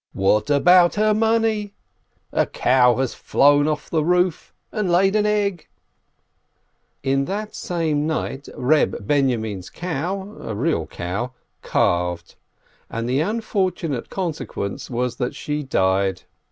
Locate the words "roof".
4.03-4.51